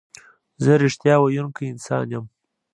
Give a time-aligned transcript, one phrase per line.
[0.63, 2.25] زه رښتیا ویونکی انسان یم.